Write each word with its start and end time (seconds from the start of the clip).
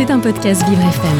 C'est 0.00 0.10
un 0.10 0.18
podcast 0.18 0.66
Vivre 0.66 0.80
FM. 0.80 1.18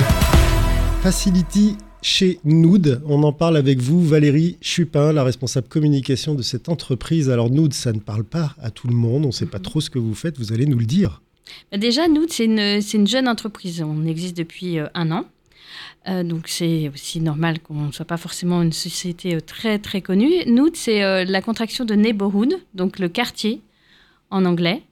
Facility 1.03 1.77
chez 2.01 2.41
Nood. 2.45 3.03
On 3.05 3.23
en 3.25 3.33
parle 3.35 3.59
avec 3.59 3.79
vous, 3.79 4.03
Valérie 4.03 4.57
Chupin, 4.63 5.13
la 5.13 5.23
responsable 5.23 5.69
communication 5.69 6.35
de 6.35 6.41
cette 6.41 6.71
entreprise. 6.71 7.29
Alors 7.29 7.51
Nood, 7.51 7.75
ça 7.75 7.93
ne 7.93 7.99
parle 7.99 8.25
pas 8.25 8.55
à 8.59 8.71
tout 8.71 8.89
le 8.89 8.95
monde, 8.95 9.25
on 9.25 9.29
ne 9.29 9.33
sait 9.33 9.45
pas 9.45 9.59
trop 9.59 9.83
ce 9.83 9.91
que 9.91 9.99
vous 9.99 10.15
faites, 10.15 10.39
vous 10.39 10.55
allez 10.55 10.65
nous 10.65 10.79
le 10.79 10.87
dire. 10.87 11.21
Bah, 11.71 11.77
déjà, 11.77 12.09
Nood, 12.09 12.31
c'est 12.31 12.47
une, 12.47 12.81
une, 12.95 13.07
jeune 13.07 13.29
entreprise. 13.29 13.83
On 13.83 14.07
existe 14.07 14.35
depuis 14.35 14.79
euh, 14.79 14.87
un 14.95 15.11
an. 15.13 15.27
Euh, 16.09 16.23
donc 16.23 16.49
c'est 16.49 16.89
aussi 16.89 17.21
normal 17.21 17.61
qu'on 17.61 17.89
ne 17.89 17.93
soit 17.93 18.07
pas 18.07 18.17
forcément 18.17 18.63
une 18.63 18.73
société 18.73 19.35
euh, 19.35 19.41
très 19.41 19.79
très 19.79 20.01
connue. 20.01 20.33
Nood, 20.47 20.75
c'est 20.75 21.27
la 21.27 21.43
contraction 21.43 21.85
de 21.85 21.93
neighborhood, 21.93 22.55
donc 22.73 22.99
le 22.99 23.11
quartier 23.11 23.61
en 24.31 24.47
anglais. 24.47 24.85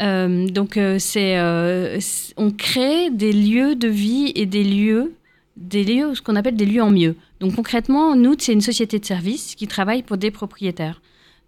Euh, 0.00 0.46
donc, 0.48 0.76
euh, 0.76 0.98
euh, 1.16 2.00
on 2.36 2.50
crée 2.50 3.10
des 3.10 3.32
lieux 3.32 3.74
de 3.74 3.88
vie 3.88 4.32
et 4.34 4.46
des 4.46 4.64
lieux, 4.64 5.12
des 5.56 5.84
lieux, 5.84 6.14
ce 6.14 6.22
qu'on 6.22 6.36
appelle 6.36 6.56
des 6.56 6.66
lieux 6.66 6.82
en 6.82 6.90
mieux. 6.90 7.16
Donc, 7.40 7.54
concrètement, 7.54 8.16
nous, 8.16 8.34
c'est 8.38 8.52
une 8.52 8.60
société 8.60 8.98
de 8.98 9.04
services 9.04 9.54
qui 9.54 9.66
travaille 9.66 10.02
pour 10.02 10.16
des 10.16 10.30
propriétaires. 10.30 11.00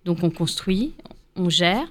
Donc, 0.04 0.22
on 0.22 0.30
construit, 0.30 0.92
on 1.36 1.48
gère 1.48 1.86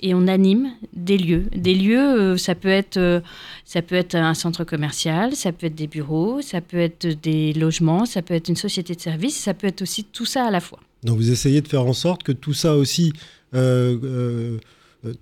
et 0.00 0.12
on 0.12 0.26
anime 0.26 0.72
des 0.92 1.16
lieux. 1.16 1.44
Des 1.54 1.74
lieux, 1.74 2.36
ça 2.36 2.54
peut 2.54 2.68
être, 2.68 3.22
ça 3.64 3.80
peut 3.80 3.94
être 3.94 4.16
un 4.16 4.34
centre 4.34 4.64
commercial, 4.64 5.34
ça 5.34 5.52
peut 5.52 5.66
être 5.66 5.74
des 5.74 5.86
bureaux, 5.86 6.42
ça 6.42 6.60
peut 6.60 6.78
être 6.78 7.06
des 7.06 7.52
logements, 7.54 8.04
ça 8.04 8.20
peut 8.20 8.34
être 8.34 8.48
une 8.48 8.56
société 8.56 8.94
de 8.94 9.00
services, 9.00 9.36
ça 9.36 9.54
peut 9.54 9.68
être 9.68 9.82
aussi 9.82 10.04
tout 10.04 10.26
ça 10.26 10.46
à 10.46 10.50
la 10.50 10.60
fois. 10.60 10.80
Donc, 11.04 11.16
vous 11.16 11.30
essayez 11.30 11.60
de 11.60 11.68
faire 11.68 11.86
en 11.86 11.92
sorte 11.92 12.24
que 12.24 12.32
tout 12.32 12.54
ça 12.54 12.76
aussi 12.76 13.12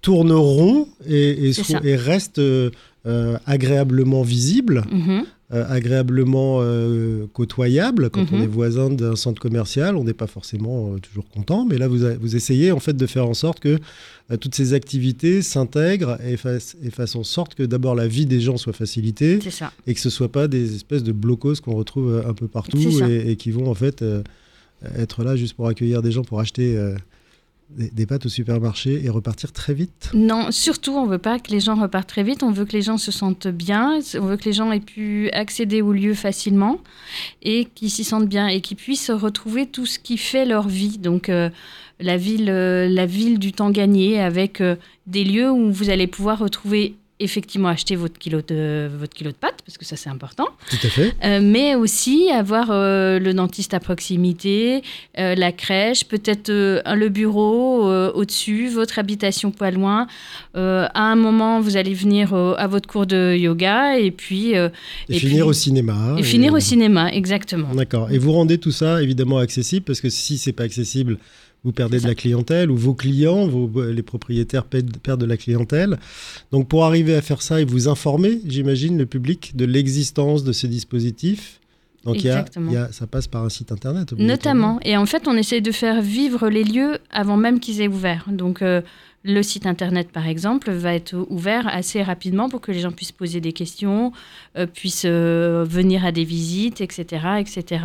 tourneront 0.00 0.88
et, 1.06 1.50
et, 1.50 1.52
et 1.84 1.96
restent 1.96 2.38
euh, 2.38 3.36
agréablement 3.46 4.22
visibles. 4.22 4.84
Mhm. 4.90 5.24
Euh, 5.52 5.66
agréablement 5.68 6.62
côtoyables. 7.34 8.08
Quand 8.08 8.32
on 8.32 8.38
mhm. 8.38 8.44
est 8.44 8.46
voisin 8.46 8.88
d'un 8.88 9.16
centre 9.16 9.42
commercial, 9.42 9.96
on 9.96 10.04
n'est 10.04 10.14
pas 10.14 10.26
forcément 10.26 10.96
toujours 10.96 11.28
content, 11.28 11.66
mais 11.66 11.76
là, 11.76 11.88
vous, 11.88 11.98
vous, 12.20 12.36
essayez 12.36 12.72
en 12.72 12.80
fait 12.80 12.96
de 12.96 13.06
faire 13.06 13.28
en 13.28 13.34
sorte 13.34 13.60
que 13.60 13.78
toutes 14.40 14.54
ces 14.54 14.72
activités 14.72 15.42
s'intègrent 15.42 16.16
et, 16.24 16.38
et, 16.84 16.90
fassent 16.90 17.16
en 17.16 17.22
sorte 17.22 17.54
que 17.54 17.64
d'abord 17.64 17.94
la 17.94 18.06
vie 18.06 18.24
des 18.24 18.40
gens 18.40 18.56
soit 18.56 18.72
facilitée 18.72 19.40
et 19.86 19.92
que 19.92 20.00
ce 20.00 20.08
ne 20.08 20.12
soit 20.12 20.32
pas 20.32 20.48
des 20.48 20.74
espèces 20.74 21.02
de 21.02 21.12
blocos 21.12 21.56
qu'on 21.62 21.74
retrouve 21.74 22.22
un 22.26 22.32
peu 22.32 22.48
partout 22.48 22.78
et, 23.06 23.36
qui 23.36 23.50
vont 23.50 23.68
en 23.70 23.74
fait 23.74 24.02
être 24.96 25.22
là 25.22 25.36
juste 25.36 25.52
pour 25.52 25.68
accueillir 25.68 26.00
des 26.00 26.12
gens 26.12 26.24
pour 26.24 26.40
acheter 26.40 26.78
des, 27.76 28.06
pâtes 28.06 28.26
au 28.26 28.28
supermarché 28.28 29.04
et 29.04 29.10
repartir 29.10 29.52
très 29.52 29.74
vite 29.74 30.10
Non, 30.14 30.50
surtout, 30.50 30.92
on 30.92 31.06
veut 31.06 31.18
pas 31.18 31.38
que 31.38 31.50
les 31.50 31.60
gens 31.60 31.74
repartent 31.74 32.08
très 32.08 32.22
vite. 32.22 32.42
On 32.42 32.50
veut 32.50 32.64
que 32.64 32.72
les 32.72 32.82
gens 32.82 32.98
se 32.98 33.12
sentent 33.12 33.48
bien. 33.48 34.00
On 34.18 34.26
veut 34.26 34.36
que 34.36 34.44
les 34.44 34.52
gens 34.52 34.70
aient 34.72 34.80
pu 34.80 35.30
accéder 35.30 35.82
au 35.82 35.92
lieu 35.92 36.14
facilement 36.14 36.78
et 37.42 37.66
qu'ils 37.74 37.90
s'y 37.90 38.04
sentent 38.04 38.28
bien 38.28 38.48
et 38.48 38.60
qu'ils 38.60 38.76
puissent 38.76 39.10
retrouver 39.10 39.66
tout 39.66 39.86
ce 39.86 39.98
qui 39.98 40.18
fait 40.18 40.44
leur 40.44 40.68
vie. 40.68 40.98
Donc, 40.98 41.28
euh, 41.28 41.50
la, 42.00 42.16
ville, 42.16 42.50
euh, 42.50 42.88
la 42.88 43.06
ville 43.06 43.38
du 43.38 43.52
temps 43.52 43.70
gagné 43.70 44.20
avec 44.20 44.60
euh, 44.60 44.76
des 45.06 45.24
lieux 45.24 45.50
où 45.50 45.72
vous 45.72 45.90
allez 45.90 46.06
pouvoir 46.06 46.38
retrouver 46.38 46.96
effectivement 47.22 47.68
acheter 47.68 47.96
votre 47.96 48.18
kilo 48.18 48.40
de, 48.46 48.90
votre 48.98 49.14
kilo 49.14 49.30
de 49.30 49.36
pâtes, 49.36 49.62
parce 49.64 49.78
que 49.78 49.84
ça 49.84 49.96
c'est 49.96 50.10
important. 50.10 50.48
Tout 50.68 50.86
à 50.86 50.88
fait. 50.88 51.14
Euh, 51.24 51.40
mais 51.42 51.74
aussi 51.74 52.30
avoir 52.30 52.68
euh, 52.70 53.18
le 53.18 53.32
dentiste 53.34 53.74
à 53.74 53.80
proximité, 53.80 54.82
euh, 55.18 55.34
la 55.34 55.52
crèche, 55.52 56.04
peut-être 56.04 56.50
le 56.50 57.08
bureau 57.08 57.90
au-dessus, 58.14 58.68
votre 58.68 58.98
habitation 58.98 59.50
pas 59.50 59.70
loin. 59.70 60.06
à 60.54 61.02
un 61.02 61.16
moment, 61.16 61.60
vous 61.60 61.76
allez 61.76 61.94
venir 61.94 62.34
à 62.34 62.66
votre 62.66 62.88
cours 62.88 63.06
de 63.06 63.36
yoga 63.36 63.98
et 63.98 64.10
puis... 64.10 64.52
et, 64.52 65.18
finir 65.18 65.46
au 65.46 65.52
cinéma. 65.52 66.16
Et, 66.18 66.22
finir 66.22 66.52
au 66.52 66.60
cinéma, 66.60 67.12
exactement. 67.12 67.74
D'accord. 67.74 68.10
Et 68.10 68.18
vous 68.18 68.32
rendez 68.32 68.58
tout 68.58 68.72
ça 68.72 69.02
évidemment 69.02 69.38
accessible, 69.38 69.84
parce 69.84 70.00
que 70.00 70.10
si 70.10 70.38
c'est 70.38 70.52
pas 70.52 70.64
accessible, 70.64 71.18
vous 71.64 71.72
perdez 71.72 72.00
de 72.00 72.06
la 72.06 72.14
clientèle 72.14 72.70
ou 72.70 72.76
vos 72.76 72.94
clients, 72.94 73.48
les 73.76 74.02
propriétaires 74.02 74.64
perdent 74.64 75.20
de 75.20 75.26
la 75.26 75.36
clientèle. 75.36 75.98
Donc 76.50 76.68
pour 76.68 76.84
arriver 76.84 77.14
à 77.14 77.22
faire 77.22 77.42
ça 77.42 77.60
et 77.60 77.64
vous 77.64 77.88
informer, 77.88 78.40
j'imagine, 78.44 78.98
le 78.98 79.06
public 79.06 79.56
de 79.56 79.64
l'existence 79.64 80.42
de 80.44 80.52
ces 80.52 80.68
dispositifs. 80.68 81.60
Donc 82.04 82.24
y 82.24 82.30
a, 82.30 82.44
ça 82.90 83.06
passe 83.06 83.28
par 83.28 83.44
un 83.44 83.48
site 83.48 83.70
internet. 83.70 84.12
Notamment. 84.18 84.80
Et 84.82 84.96
en 84.96 85.06
fait, 85.06 85.28
on 85.28 85.36
essaie 85.36 85.60
de 85.60 85.70
faire 85.70 86.02
vivre 86.02 86.48
les 86.48 86.64
lieux 86.64 86.98
avant 87.10 87.36
même 87.36 87.60
qu'ils 87.60 87.80
aient 87.80 87.88
ouvert. 87.88 88.24
Donc 88.28 88.60
euh, 88.60 88.82
le 89.22 89.40
site 89.44 89.66
internet, 89.66 90.10
par 90.10 90.26
exemple, 90.26 90.72
va 90.72 90.94
être 90.94 91.14
ouvert 91.30 91.68
assez 91.68 92.02
rapidement 92.02 92.48
pour 92.48 92.60
que 92.60 92.72
les 92.72 92.80
gens 92.80 92.90
puissent 92.90 93.12
poser 93.12 93.40
des 93.40 93.52
questions, 93.52 94.10
euh, 94.58 94.66
puissent 94.66 95.06
euh, 95.06 95.64
venir 95.68 96.04
à 96.04 96.10
des 96.10 96.24
visites, 96.24 96.80
etc., 96.80 97.24
etc., 97.38 97.84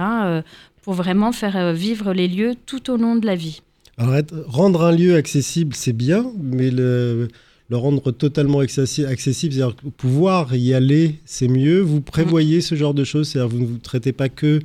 pour 0.81 0.94
vraiment 0.94 1.33
faire 1.33 1.73
vivre 1.73 2.13
les 2.13 2.29
lieux 2.29 2.55
tout 2.65 2.89
au 2.89 2.95
long 2.95 3.17
de 3.17 3.25
la 3.25 3.35
vie. 3.35 3.61
Alors, 3.97 4.15
rendre 4.47 4.83
un 4.83 4.91
lieu 4.91 5.15
accessible, 5.15 5.73
c'est 5.73 5.93
bien, 5.93 6.31
mais 6.39 6.69
le, 6.69 7.29
le 7.69 7.77
rendre 7.77 8.11
totalement 8.11 8.59
accessible, 8.59 9.13
c'est-à-dire 9.17 9.75
pouvoir 9.97 10.55
y 10.55 10.73
aller, 10.73 11.19
c'est 11.25 11.47
mieux. 11.47 11.81
Vous 11.81 12.01
prévoyez 12.01 12.61
ce 12.61 12.75
genre 12.75 12.93
de 12.93 13.03
choses, 13.03 13.29
c'est-à-dire 13.29 13.49
vous 13.49 13.61
ne 13.61 13.65
vous 13.65 13.77
traitez 13.77 14.13
pas 14.13 14.29
que 14.29 14.59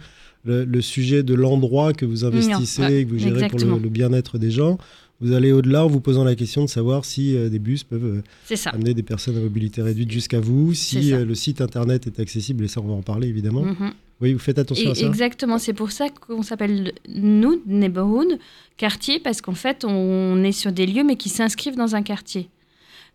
le, 0.44 0.80
sujet 0.80 1.22
de 1.22 1.34
l'endroit 1.34 1.92
que 1.92 2.04
vous 2.04 2.24
investissez 2.24 2.98
et 2.98 3.04
que 3.04 3.10
vous 3.10 3.18
gérez 3.18 3.48
pour 3.48 3.58
le, 3.58 3.88
bien-être 3.88 4.38
des 4.38 4.50
gens. 4.50 4.78
Vous 5.22 5.32
allez 5.32 5.52
au-delà 5.52 5.84
en 5.84 5.88
vous 5.88 6.00
posant 6.00 6.24
la 6.24 6.34
question 6.34 6.64
de 6.64 6.68
savoir 6.68 7.04
si 7.04 7.36
euh, 7.36 7.48
des 7.48 7.60
bus 7.60 7.84
peuvent 7.84 8.22
euh, 8.50 8.56
amener 8.66 8.92
des 8.92 9.04
personnes 9.04 9.36
à 9.36 9.40
mobilité 9.40 9.80
réduite 9.80 10.10
jusqu'à 10.10 10.40
vous, 10.40 10.74
si 10.74 11.12
euh, 11.12 11.24
le 11.24 11.34
site 11.34 11.60
internet 11.60 12.06
est 12.08 12.20
accessible, 12.20 12.64
et 12.64 12.68
ça 12.68 12.80
on 12.80 12.88
va 12.88 12.94
en 12.94 13.02
parler 13.02 13.28
évidemment. 13.28 13.64
Mm-hmm. 13.64 13.92
Oui, 14.22 14.32
vous 14.32 14.38
faites 14.38 14.58
attention 14.58 14.92
à 14.92 14.94
ça. 14.94 15.06
Exactement, 15.06 15.58
c'est 15.58 15.72
pour 15.72 15.90
ça 15.90 16.08
qu'on 16.08 16.42
s'appelle 16.42 16.92
nous, 17.08 17.60
neighborhood, 17.66 18.38
quartier, 18.76 19.18
parce 19.18 19.40
qu'en 19.40 19.54
fait, 19.54 19.84
on 19.84 20.42
est 20.44 20.52
sur 20.52 20.70
des 20.70 20.86
lieux, 20.86 21.02
mais 21.02 21.16
qui 21.16 21.28
s'inscrivent 21.28 21.76
dans 21.76 21.96
un 21.96 22.02
quartier. 22.02 22.48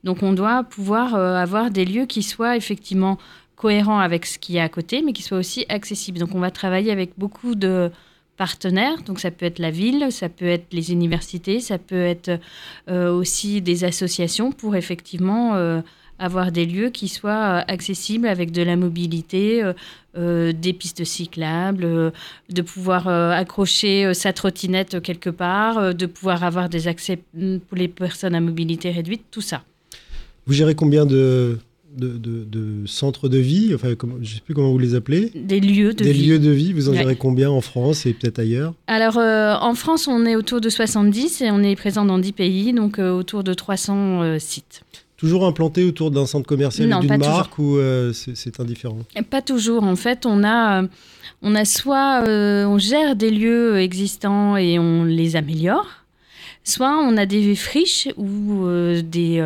Donc, 0.03 0.21
on 0.21 0.33
doit 0.33 0.63
pouvoir 0.63 1.15
euh, 1.15 1.35
avoir 1.35 1.71
des 1.71 1.85
lieux 1.85 2.05
qui 2.05 2.23
soient 2.23 2.57
effectivement 2.57 3.17
cohérents 3.55 3.99
avec 3.99 4.25
ce 4.25 4.37
qui 4.37 4.57
est 4.57 4.61
à 4.61 4.69
côté, 4.69 5.01
mais 5.01 5.13
qui 5.13 5.23
soient 5.23 5.37
aussi 5.37 5.65
accessibles. 5.69 6.19
Donc, 6.19 6.35
on 6.35 6.39
va 6.39 6.51
travailler 6.51 6.91
avec 6.91 7.11
beaucoup 7.17 7.55
de 7.55 7.89
partenaires. 8.37 9.01
Donc, 9.05 9.19
ça 9.19 9.31
peut 9.31 9.45
être 9.45 9.59
la 9.59 9.71
ville, 9.71 10.07
ça 10.11 10.29
peut 10.29 10.47
être 10.47 10.67
les 10.71 10.91
universités, 10.91 11.59
ça 11.59 11.77
peut 11.77 11.95
être 11.95 12.39
euh, 12.89 13.11
aussi 13.11 13.61
des 13.61 13.83
associations 13.83 14.51
pour 14.51 14.75
effectivement 14.75 15.55
euh, 15.55 15.81
avoir 16.19 16.51
des 16.51 16.65
lieux 16.65 16.89
qui 16.89 17.07
soient 17.07 17.57
accessibles 17.67 18.27
avec 18.27 18.51
de 18.51 18.63
la 18.63 18.75
mobilité, 18.75 19.63
euh, 20.17 20.51
des 20.51 20.73
pistes 20.73 21.03
cyclables, 21.03 21.83
euh, 21.85 22.09
de 22.49 22.63
pouvoir 22.63 23.07
euh, 23.07 23.29
accrocher 23.29 24.15
sa 24.15 24.33
trottinette 24.33 24.99
quelque 24.99 25.29
part, 25.29 25.93
de 25.93 26.05
pouvoir 26.07 26.43
avoir 26.43 26.69
des 26.69 26.87
accès 26.87 27.19
mm, 27.35 27.57
pour 27.59 27.77
les 27.77 27.87
personnes 27.87 28.33
à 28.33 28.39
mobilité 28.39 28.89
réduite, 28.89 29.25
tout 29.29 29.41
ça. 29.41 29.63
Vous 30.47 30.53
gérez 30.53 30.73
combien 30.73 31.05
de, 31.05 31.59
de, 31.95 32.83
centres 32.85 33.29
de 33.29 33.37
vie, 33.37 33.73
enfin, 33.73 33.89
je 33.89 34.05
ne 34.19 34.25
sais 34.25 34.41
plus 34.41 34.53
comment 34.53 34.71
vous 34.71 34.79
les 34.79 34.95
appelez. 34.95 35.31
Des 35.35 35.59
lieux 35.59 35.93
de 35.93 36.03
vie. 36.03 36.11
Des 36.11 36.13
lieux 36.13 36.39
de 36.39 36.51
vie, 36.51 36.73
vous 36.73 36.89
en 36.89 36.93
gérez 36.93 37.15
combien 37.15 37.49
en 37.49 37.61
France 37.61 38.05
et 38.05 38.13
peut-être 38.13 38.39
ailleurs 38.39 38.73
Alors, 38.87 39.17
en 39.17 39.73
France, 39.75 40.07
on 40.07 40.25
est 40.25 40.35
autour 40.35 40.61
de 40.61 40.69
70 40.69 41.41
et 41.41 41.51
on 41.51 41.63
est 41.63 41.75
présent 41.75 42.05
dans 42.05 42.19
10 42.19 42.31
pays, 42.33 42.73
donc 42.73 42.99
autour 42.99 43.43
de 43.43 43.53
300 43.53 44.39
sites. 44.39 44.83
Toujours 45.17 45.47
implanté 45.47 45.83
autour 45.83 46.11
d'un 46.11 46.27
centre 46.27 46.45
commercial 46.45 46.93
ou 46.93 46.99
d'une 46.99 47.17
marque 47.17 47.57
ou 47.57 47.77
euh, 47.77 48.13
c'est 48.13 48.59
indifférent? 48.59 48.99
Pas 49.31 49.41
toujours. 49.41 49.83
En 49.83 49.95
fait, 49.95 50.27
on 50.27 50.43
a, 50.43 50.83
on 51.41 51.55
a 51.55 51.65
soit 51.65 52.23
euh, 52.27 52.65
on 52.65 52.77
gère 52.77 53.15
des 53.15 53.31
lieux 53.31 53.79
existants 53.79 54.57
et 54.57 54.77
on 54.77 55.05
les 55.05 55.35
améliore, 55.35 55.87
soit 56.67 56.97
on 56.97 57.17
a 57.17 57.25
des 57.25 57.55
friches 57.55 58.07
ou 58.17 58.65
euh, 58.65 59.01
des, 59.01 59.43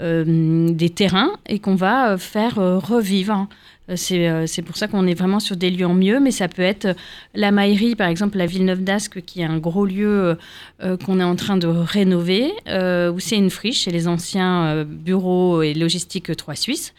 des 0.00 0.90
terrains 0.90 1.32
et 1.48 1.58
qu'on 1.58 1.74
va 1.74 2.18
faire 2.18 2.56
revivre. 2.56 3.48
Euh, 3.88 4.44
c'est 4.46 4.62
pour 4.62 4.76
ça 4.76 4.88
qu'on 4.88 5.06
est 5.06 5.14
vraiment 5.14 5.40
sur 5.40 5.56
des 5.56 5.70
lieux 5.70 5.86
en 5.86 5.94
mieux, 5.94 6.20
mais 6.20 6.30
ça 6.30 6.48
peut 6.48 6.62
être 6.62 6.88
la 7.34 7.50
Maillerie, 7.50 7.94
par 7.94 8.08
exemple, 8.08 8.38
la 8.38 8.46
Villeneuve 8.46 8.82
d'Ascq, 8.82 9.20
qui 9.24 9.42
est 9.42 9.44
un 9.44 9.58
gros 9.58 9.86
lieu 9.86 10.36
euh, 10.82 10.96
qu'on 10.96 11.20
est 11.20 11.24
en 11.24 11.36
train 11.36 11.56
de 11.56 11.68
rénover, 11.68 12.52
euh, 12.68 13.12
où 13.12 13.20
c'est 13.20 13.36
une 13.36 13.50
friche 13.50 13.82
chez 13.82 13.90
les 13.90 14.08
anciens 14.08 14.84
bureaux 14.84 15.62
et 15.62 15.74
logistiques 15.74 16.36
3 16.36 16.54
Suisses 16.54 16.94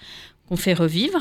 qu'on 0.48 0.56
fait 0.56 0.74
revivre. 0.74 1.20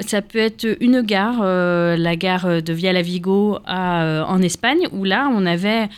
Ça 0.00 0.20
peut 0.20 0.40
être 0.40 0.66
une 0.80 1.02
gare, 1.02 1.44
la 1.44 2.16
gare 2.16 2.60
de 2.60 2.72
Villavigo 2.72 3.58
à, 3.66 4.26
en 4.26 4.42
Espagne, 4.42 4.88
où 4.90 5.04
là, 5.04 5.30
on 5.32 5.46
avait 5.46 5.88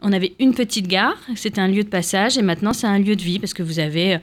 on 0.00 0.12
avait 0.12 0.34
une 0.38 0.54
petite 0.54 0.86
gare, 0.86 1.16
c'était 1.34 1.60
un 1.60 1.68
lieu 1.68 1.82
de 1.82 1.88
passage, 1.88 2.38
et 2.38 2.42
maintenant 2.42 2.72
c'est 2.72 2.86
un 2.86 2.98
lieu 2.98 3.16
de 3.16 3.22
vie 3.22 3.38
parce 3.38 3.54
que 3.54 3.62
vous 3.62 3.80
avez 3.80 4.18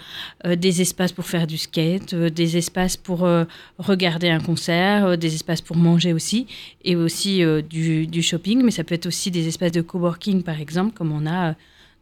euh, 0.46 0.56
des 0.56 0.82
espaces 0.82 1.12
pour 1.12 1.26
faire 1.26 1.48
du 1.48 1.58
skate, 1.58 2.14
euh, 2.14 2.30
des 2.30 2.58
espaces 2.58 2.96
pour 2.96 3.26
euh, 3.26 3.44
regarder 3.78 4.30
un 4.30 4.40
concert, 4.40 5.18
des 5.18 5.36
espaces 5.36 5.62
pour 5.62 5.76
manger 5.76 6.14
aussi, 6.14 6.48
et 6.84 6.96
aussi 6.96 7.42
du, 7.70 8.22
shopping, 8.22 8.64
mais 8.64 8.72
ça 8.72 8.84
peut 8.84 8.96
être 8.96 9.08
aussi 9.08 9.32
des 9.32 9.48
espaces 9.48 9.72
de 9.72 9.82
coworking 9.82 10.44
par 10.44 10.60
exemple, 10.60 10.94
comme 10.96 11.12
on 11.12 11.28
a 11.28 11.56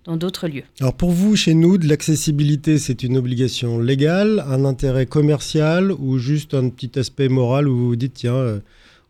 dans 0.05 0.17
d'autres 0.17 0.47
lieux. 0.47 0.63
Alors 0.79 0.93
pour 0.93 1.11
vous, 1.11 1.35
chez 1.35 1.53
nous, 1.53 1.77
de 1.77 1.87
l'accessibilité, 1.87 2.77
c'est 2.77 3.03
une 3.03 3.17
obligation 3.17 3.79
légale, 3.79 4.43
un 4.47 4.65
intérêt 4.65 5.05
commercial 5.05 5.91
ou 5.91 6.17
juste 6.17 6.53
un 6.53 6.69
petit 6.69 6.99
aspect 6.99 7.29
moral 7.29 7.67
où 7.67 7.75
vous 7.75 7.87
vous 7.87 7.95
dites, 7.95 8.13
tiens, 8.15 8.35
euh, 8.35 8.59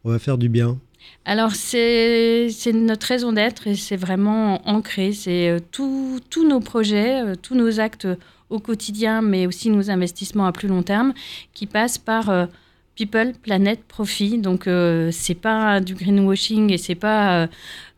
on 0.04 0.12
va 0.12 0.20
faire 0.20 0.38
du 0.38 0.50
bien? 0.50 0.78
Alors, 1.26 1.56
c'est 1.56 2.50
notre 2.74 3.08
raison 3.08 3.32
d'être 3.32 3.68
et 3.68 3.76
c'est 3.76 3.96
vraiment 3.96 4.68
ancré. 4.68 5.14
C'est 5.14 5.50
euh, 5.50 5.60
tous 5.72 6.20
nos 6.48 6.60
projets, 6.60 7.22
euh, 7.22 7.36
tous 7.42 7.56
nos 7.56 7.80
actes 7.80 8.08
au 8.50 8.60
quotidien, 8.60 9.22
mais 9.22 9.48
aussi 9.48 9.70
nos 9.70 9.90
investissements 9.90 10.46
à 10.46 10.52
plus 10.52 10.68
long 10.68 10.84
terme 10.84 11.14
qui 11.54 11.66
passent 11.66 11.98
par 11.98 12.30
euh, 12.30 12.46
people, 12.96 13.32
planète, 13.42 13.84
profit. 13.88 14.38
Donc, 14.38 14.68
c'est 15.12 15.34
pas 15.34 15.80
du 15.80 15.96
greenwashing 15.96 16.72
et 16.72 16.78
c'est 16.78 16.94
pas 16.94 17.48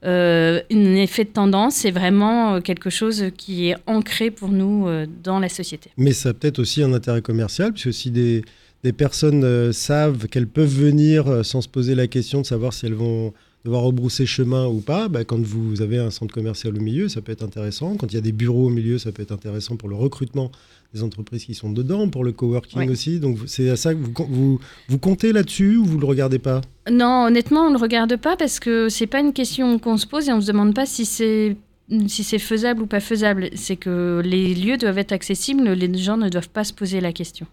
un 0.04 0.62
effet 0.72 1.26
de 1.26 1.30
tendance. 1.30 1.76
C'est 1.76 1.92
vraiment 1.92 2.62
quelque 2.62 2.90
chose 2.90 3.26
qui 3.36 3.70
est 3.70 3.76
ancré 3.88 4.32
pour 4.32 4.50
nous 4.50 4.88
dans 5.22 5.40
la 5.40 5.50
société. 5.50 5.90
Mais 5.98 6.14
ça 6.14 6.30
a 6.30 6.34
peut-être 6.34 6.60
aussi 6.60 6.82
un 6.82 6.94
intérêt 6.94 7.22
commercial, 7.22 7.74
puisque 7.74 7.88
aussi 7.88 8.10
des 8.10 8.46
des 8.86 8.94
personnes 8.94 9.44
euh, 9.44 9.72
savent 9.72 10.28
qu'elles 10.28 10.48
peuvent 10.48 10.68
venir 10.68 11.28
euh, 11.28 11.42
sans 11.42 11.62
se 11.62 11.68
poser 11.68 11.96
la 11.96 12.06
question 12.06 12.42
de 12.42 12.46
savoir 12.46 12.72
si 12.72 12.86
elles 12.86 12.94
vont 12.94 13.34
devoir 13.66 13.82
rebrousser 13.82 14.28
chemin 14.28 14.68
ou 14.68 14.80
pas, 14.80 15.08
bah, 15.08 15.24
quand 15.24 15.42
vous 15.42 15.82
avez 15.82 15.98
un 15.98 16.12
centre 16.12 16.32
commercial 16.32 16.78
au 16.78 16.80
milieu, 16.80 17.10
ça 17.10 17.20
peut 17.22 17.32
être 17.32 17.42
intéressant. 17.44 17.96
Quand 17.96 18.14
il 18.14 18.14
y 18.14 18.20
a 18.20 18.22
des 18.22 18.32
bureaux 18.32 18.68
au 18.68 18.70
milieu, 18.70 19.00
ça 19.00 19.12
peut 19.12 19.24
être 19.24 19.32
intéressant 19.32 19.76
pour 19.76 19.90
le 19.90 19.96
recrutement 19.96 20.52
des 20.94 21.02
entreprises 21.02 21.46
qui 21.46 21.56
sont 21.56 21.72
dedans, 21.72 22.08
pour 22.10 22.24
le 22.24 22.32
coworking 22.32 22.88
aussi. 22.92 23.20
Donc 23.20 23.40
c'est 23.48 23.72
à 23.72 23.76
ça 23.76 23.96
que 23.96 24.00
vous, 24.00 24.14
vous, 24.30 24.60
vous 24.88 25.00
comptez 25.00 25.34
là-dessus 25.34 25.78
ou 25.78 25.86
vous 25.86 25.96
ne 25.96 26.02
le 26.02 26.06
regardez 26.06 26.38
pas? 26.38 26.62
Non, 26.88 27.26
honnêtement, 27.26 27.62
on 27.62 27.70
ne 27.70 27.78
le 27.78 27.82
regarde 27.82 28.16
pas 28.18 28.38
parce 28.38 28.60
que 28.60 28.88
c'est 28.90 29.08
pas 29.08 29.20
une 29.20 29.34
question 29.34 29.80
qu'on 29.80 29.98
se 29.98 30.06
pose 30.06 30.30
et 30.30 30.32
on 30.32 30.38
ne 30.38 30.42
se 30.42 30.48
demande 30.52 30.76
pas 30.76 30.86
si 30.86 31.06
c'est 31.06 31.58
si 32.08 32.24
c'est 32.24 32.40
faisable 32.40 32.84
ou 32.84 32.86
pas 32.86 33.00
faisable. 33.00 33.50
C'est 33.56 33.78
que 33.78 34.22
les 34.24 34.54
lieux 34.54 34.78
doivent 34.78 35.00
être 35.00 35.12
accessibles, 35.12 35.68
les 35.72 35.92
gens 35.98 36.18
ne 36.18 36.30
doivent 36.30 36.50
pas 36.50 36.64
se 36.64 36.74
poser 36.74 37.02
la 37.02 37.14
question. 37.14 37.48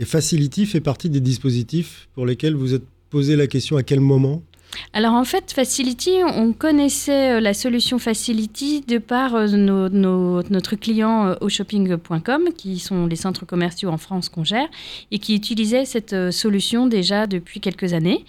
Et 0.00 0.04
Facility 0.04 0.66
fait 0.66 0.80
partie 0.80 1.08
des 1.08 1.20
dispositifs 1.20 2.08
pour 2.14 2.26
lesquels 2.26 2.54
vous 2.54 2.74
êtes 2.74 2.84
posé 3.10 3.36
la 3.36 3.46
question 3.46 3.76
à 3.76 3.82
quel 3.82 4.00
moment? 4.00 4.42
Alors 4.92 5.12
en 5.12 5.24
fait, 5.24 5.52
Facility, 5.52 6.18
on 6.24 6.52
connaissait 6.52 7.36
euh, 7.36 7.40
la 7.40 7.54
solution 7.54 7.98
Facility 7.98 8.80
de 8.80 8.98
par 8.98 9.34
euh, 9.34 9.46
notre 9.48 10.76
client 10.76 11.28
euh, 11.28 11.34
aushopping.com, 11.40 12.48
qui 12.56 12.78
sont 12.78 13.06
les 13.06 13.16
centres 13.16 13.46
commerciaux 13.46 13.90
en 13.90 13.98
France 13.98 14.28
qu'on 14.28 14.44
gère, 14.44 14.68
et 15.10 15.18
qui 15.18 15.34
utilisaient 15.34 15.84
cette 15.84 16.32
solution 16.32 16.86
déjà 16.86 17.26
depuis 17.26 17.60
quelques 17.60 17.92
années. 17.92 18.24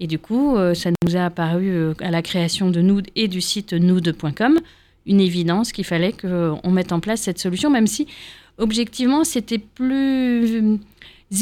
Et 0.00 0.06
du 0.06 0.18
coup, 0.18 0.56
ça 0.74 0.90
nous 1.04 1.16
a 1.16 1.24
apparu 1.24 1.94
à 2.00 2.10
la 2.10 2.22
création 2.22 2.70
de 2.70 2.80
Nude 2.80 3.08
et 3.16 3.28
du 3.28 3.40
site 3.40 3.72
nude.com 3.72 4.60
une 5.06 5.20
évidence 5.20 5.70
qu'il 5.70 5.84
fallait 5.84 6.12
qu'on 6.12 6.70
mette 6.70 6.90
en 6.90 6.98
place 6.98 7.20
cette 7.20 7.38
solution, 7.38 7.70
même 7.70 7.86
si 7.86 8.08
objectivement, 8.58 9.24
c'était 9.24 9.58
plus 9.58 10.78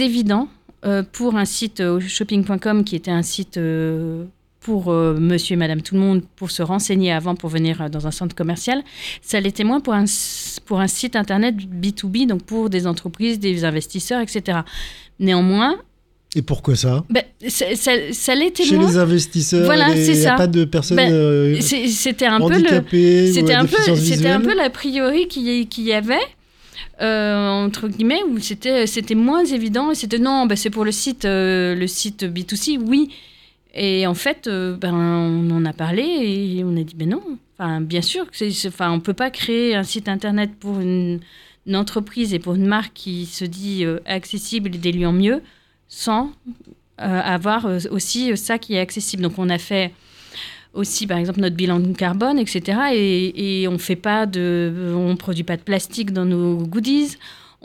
évident 0.00 0.48
euh, 0.84 1.02
pour 1.12 1.36
un 1.36 1.44
site 1.44 1.80
euh, 1.80 2.00
shopping.com 2.00 2.84
qui 2.84 2.96
était 2.96 3.10
un 3.10 3.22
site 3.22 3.56
euh, 3.56 4.24
pour 4.60 4.90
monsieur 4.90 5.54
et 5.54 5.56
madame 5.56 5.82
tout 5.82 5.94
le 5.94 6.00
monde 6.00 6.22
pour 6.36 6.50
se 6.50 6.62
renseigner 6.62 7.12
avant 7.12 7.34
pour 7.34 7.50
venir 7.50 7.90
dans 7.90 8.06
un 8.06 8.10
centre 8.10 8.34
commercial. 8.34 8.82
Ça 9.20 9.38
l'était 9.38 9.62
moins 9.62 9.80
pour 9.80 9.92
un, 9.92 10.06
pour 10.64 10.80
un 10.80 10.86
site 10.86 11.16
internet 11.16 11.54
B2B, 11.56 12.26
donc 12.26 12.44
pour 12.44 12.70
des 12.70 12.86
entreprises, 12.86 13.38
des 13.38 13.66
investisseurs, 13.66 14.22
etc. 14.22 14.60
Néanmoins, 15.20 15.76
et 16.34 16.40
pourquoi 16.40 16.76
ça? 16.76 17.04
ben, 17.10 17.22
ça, 17.46 18.34
l'était 18.34 18.64
Chez 18.64 18.78
les 18.78 18.96
investisseurs, 18.96 19.66
voilà, 19.66 19.94
il 19.94 20.18
n'y 20.18 20.26
a 20.26 20.34
pas 20.34 20.46
de 20.46 20.64
personnes 20.64 20.96
ben, 20.96 21.60
c'était 21.60 22.24
un 22.24 22.40
peu 22.40 22.54
c'était 23.32 23.52
un 23.52 23.66
peu 23.66 23.76
c'était 23.96 24.30
un 24.30 24.40
peu 24.40 24.56
l'a 24.56 24.70
priori 24.70 25.28
qu'il 25.28 25.84
y 25.84 25.92
avait 25.92 26.16
euh, 27.00 27.48
entre 27.48 27.88
guillemets, 27.88 28.22
où 28.28 28.38
c'était, 28.38 28.86
c'était 28.86 29.14
moins 29.14 29.44
évident. 29.44 29.90
Et 29.90 29.94
c'était 29.94 30.18
non, 30.18 30.46
bah, 30.46 30.56
c'est 30.56 30.70
pour 30.70 30.84
le 30.84 30.92
site, 30.92 31.24
euh, 31.24 31.74
le 31.74 31.86
site 31.86 32.24
B2C, 32.24 32.78
oui. 32.78 33.10
Et 33.74 34.06
en 34.06 34.14
fait, 34.14 34.46
euh, 34.46 34.76
ben, 34.76 34.94
on 34.94 35.50
en 35.50 35.64
a 35.64 35.72
parlé 35.72 36.02
et 36.02 36.62
on 36.64 36.76
a 36.76 36.82
dit, 36.82 36.94
ben 36.94 37.08
non, 37.08 37.22
enfin, 37.58 37.80
bien 37.80 38.02
sûr, 38.02 38.26
enfin, 38.66 38.92
on 38.92 38.96
ne 38.96 39.00
peut 39.00 39.14
pas 39.14 39.30
créer 39.30 39.74
un 39.74 39.82
site 39.82 40.08
internet 40.08 40.50
pour 40.58 40.78
une, 40.80 41.20
entreprise 41.72 42.34
et 42.34 42.38
pour 42.38 42.54
une 42.54 42.66
marque 42.66 42.92
qui 42.92 43.24
se 43.24 43.44
dit 43.46 43.86
accessible 44.04 44.70
et 44.84 44.92
lieux 44.92 45.10
mieux 45.12 45.40
sans 45.88 46.30
avoir 46.98 47.66
aussi 47.90 48.36
ça 48.36 48.58
qui 48.58 48.74
est 48.74 48.80
accessible. 48.80 49.22
Donc 49.22 49.38
on 49.38 49.48
a 49.48 49.56
fait 49.56 49.90
aussi, 50.74 51.06
par 51.06 51.18
exemple, 51.18 51.40
notre 51.40 51.56
bilan 51.56 51.80
de 51.80 51.92
carbone, 51.92 52.38
etc. 52.38 52.78
Et, 52.94 53.66
on 53.68 53.78
fait 53.78 53.96
pas 53.96 54.26
de, 54.26 54.92
on 54.94 55.16
produit 55.16 55.44
pas 55.44 55.56
de 55.56 55.62
plastique 55.62 56.12
dans 56.12 56.24
nos 56.24 56.56
goodies. 56.56 57.16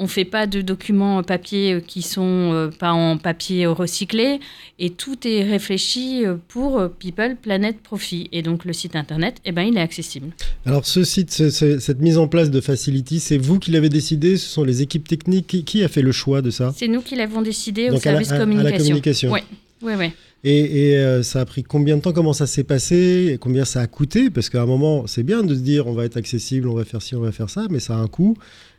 On 0.02 0.08
fait 0.08 0.24
pas 0.24 0.48
de 0.48 0.62
documents 0.62 1.22
papier 1.24 1.84
qui 1.86 2.04
sont 2.04 2.54
euh, 2.54 2.70
pas 2.70 2.94
en 2.94 3.18
papier 3.18 3.66
recyclé. 3.66 4.40
Et 4.80 4.92
tout 4.92 5.28
est 5.28 5.44
réfléchi 5.44 6.24
pour 6.48 6.82
People, 7.00 7.36
Planète, 7.36 7.82
Profit. 7.84 8.30
Et 8.32 8.42
donc 8.42 8.64
le 8.64 8.72
site 8.72 8.96
internet, 8.96 9.42
eh 9.44 9.52
ben, 9.52 9.64
il 9.64 9.78
est 9.78 9.82
accessible. 9.82 10.28
Alors 10.66 10.86
ce 10.86 11.04
site, 11.04 11.32
cette 11.32 12.00
mise 12.00 12.18
en 12.18 12.30
place 12.30 12.50
de 12.50 12.62
Facility, 12.62 13.20
c'est 13.20 13.38
vous 13.38 13.60
qui 13.60 13.72
l'avez 13.72 13.90
décidé? 13.90 14.38
Ce 14.38 14.48
sont 14.48 14.64
les 14.64 14.82
équipes 14.82 15.06
techniques? 15.06 15.66
Qui, 15.66 15.84
a 15.84 15.90
fait 15.90 16.02
le 16.02 16.14
choix 16.14 16.42
de 16.42 16.50
ça? 16.50 16.74
C'est 16.78 16.88
nous 16.88 17.02
qui 17.02 17.18
l'avons 17.18 17.42
décidé 17.42 17.90
au 17.90 17.98
service 17.98 18.30
communication. 18.30 18.68
À 18.68 18.72
la 18.72 18.78
communication. 18.78 19.32
Oui, 19.34 19.42
oui, 19.82 19.94
oui. 19.98 20.12
Et, 20.44 20.96
euh, 20.96 21.22
ça 21.22 21.42
a 21.42 21.46
pris 21.46 21.64
combien 21.64 21.98
de 21.98 22.02
temps 22.02 22.14
Comment 22.14 22.34
ça 22.34 22.48
s'est 22.48 22.64
passé 22.64 23.32
et 23.34 23.38
Combien 23.38 23.66
ça 23.66 23.82
a 23.82 23.88
coûté? 23.88 24.30
Parce 24.30 24.50
qu'à 24.50 24.62
un 24.62 24.66
moment, 24.66 25.06
c'est 25.08 25.24
bien 25.24 25.44
de 25.44 25.54
se 25.54 25.60
dire 25.60 25.88
on 25.88 25.94
va 25.94 26.06
être 26.06 26.18
accessible, 26.18 26.68
on 26.70 26.76
va 26.76 26.86
faire 26.86 27.02
ci, 27.02 27.16
on 27.16 27.22
va 27.22 27.32
faire 27.32 27.50
ça, 27.50 27.68
mais 27.70 27.80
ça 27.80 27.96
a 27.96 27.98
un 27.98 28.08
coût. 28.08 28.36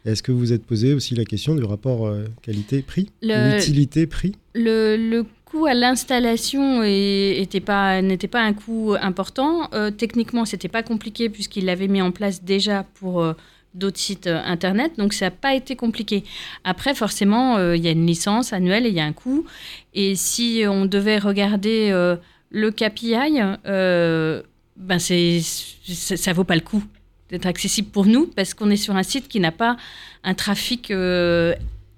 Est-ce 0.07 0.23
que 0.23 0.33
vous 0.33 0.53
êtes 0.53 0.65
posé 0.65 0.95
aussi 0.95 1.15
la 1.15 1.25
question 1.25 1.55
du 1.55 1.65
rapport 1.65 2.07
euh, 2.07 2.25
qualité-prix 2.43 3.11
Utilité-prix? 3.23 4.33
le, 4.55 5.23
coût 5.45 5.67
à 5.67 5.75
l'installation 5.75 6.83
n'était 6.83 7.61
pas, 7.61 8.01
pas 8.31 8.41
un 8.41 8.53
coût 8.55 8.95
important. 9.01 9.69
Euh, 9.75 9.91
techniquement, 9.91 10.45
c'était 10.45 10.69
pas 10.69 10.83
compliqué 10.83 11.29
puisqu'il 11.29 11.67
l'avait 11.67 11.89
mis 11.89 12.01
en 12.01 12.13
place 12.13 12.43
déjà 12.43 12.87
pour 12.95 13.35
d'autres 13.75 13.99
sites 13.99 14.27
euh, 14.27 14.41
internet, 14.45 14.93
donc 14.99 15.13
ça 15.13 15.27
n'a 15.27 15.31
pas 15.31 15.55
été 15.55 15.77
compliqué. 15.77 16.25
Après, 16.65 16.95
forcément, 16.95 17.57
euh, 17.57 17.77
il 17.77 17.85
y 17.85 17.89
a 17.89 17.93
une 17.93 18.07
licence 18.07 18.53
annuelle 18.53 18.87
et 18.87 18.89
il 18.89 18.95
y 18.95 19.01
a 19.01 19.05
un 19.05 19.13
coût. 19.13 19.45
Et 19.95 20.15
si 20.17 20.63
on 20.67 20.87
devait 20.87 21.19
regarder 21.19 21.91
euh, 21.93 22.17
le 22.51 22.71
KPI, 22.71 23.41
ben 24.77 24.99
c'est, 24.99 25.41
ça 25.41 26.31
ne 26.31 26.37
vaut 26.37 26.45
pas 26.45 26.55
le 26.55 26.63
coup 26.63 26.83
d'être 27.29 27.47
accessible 27.47 27.89
pour 27.89 28.07
nous 28.07 28.27
parce 28.27 28.55
qu'on 28.55 28.71
est 28.71 28.77
sur 28.77 28.97
un 28.97 29.03
site 29.03 29.29
qui 29.29 29.39
n'a 29.39 29.53
pas 29.53 29.77
un 30.25 30.35
trafic 30.35 30.93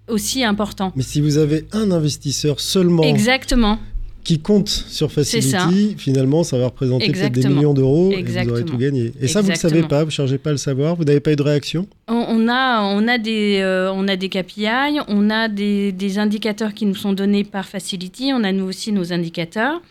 aussi 0.09 0.45
important. 0.45 0.93
Mais 0.97 1.03
si 1.03 1.21
vous 1.21 1.39
avez 1.39 1.67
un 1.73 1.91
investisseur 1.91 2.61
seulement 2.61 3.03
Exactement 3.03 3.79
qui 4.25 4.39
compte 4.41 4.69
sur 4.69 5.11
Facility, 5.11 5.97
finalement, 5.99 6.45
ça 6.45 6.57
va 6.57 6.67
représenter 6.67 7.11
peut-être 7.11 7.33
des 7.33 7.49
millions 7.49 7.75
d'euros 7.75 8.13
et 8.13 8.23
vous 8.23 8.51
aurez 8.51 8.65
tout 8.65 8.77
gagné. 8.77 9.13
Et 9.21 9.27
ça, 9.27 9.41
vous 9.41 9.49
ne 9.49 9.53
le 9.53 9.59
savez 9.59 9.83
pas, 9.83 10.01
vous 10.01 10.07
ne 10.07 10.11
chargez 10.11 10.39
pas 10.39 10.51
à 10.51 10.53
le 10.53 10.59
savoir, 10.59 10.95
vous 10.95 11.05
n'avez 11.05 11.21
pas 11.21 11.33
eu 11.33 11.37
de 11.37 11.43
réaction? 11.43 11.87
On, 12.09 12.49
a, 12.49 12.83
on, 12.83 13.09
a 13.09 13.19
des, 13.19 13.59
euh, 13.61 13.93
on 13.93 14.07
a 14.07 14.17
des 14.17 14.29
KPI, 14.29 15.01
on 15.09 15.31
a 15.31 15.49
des, 15.49 15.93
des, 15.93 16.19
indicateurs 16.19 16.75
qui 16.75 16.87
nous 16.87 16.95
sont 16.95 17.13
donnés 17.13 17.45
par 17.45 17.67
Facility, 17.67 18.33
on 18.33 18.45
a 18.45 18.53
nous 18.53 18.65
aussi 18.65 18.93
nos 18.93 19.13
indicateurs. 19.13 19.83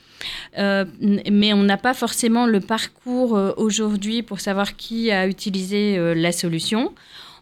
Euh, 0.57 0.85
mais 1.01 1.51
on 1.51 1.63
n'a 1.63 1.77
pas 1.77 1.95
forcément 1.95 2.45
le 2.45 2.59
parcours 2.59 3.35
euh, 3.35 3.53
aujourd'hui 3.57 4.21
pour 4.21 4.39
savoir 4.39 4.75
qui 4.75 5.11
a 5.11 5.27
utilisé 5.27 5.97
la 6.15 6.31
solution. 6.31 6.93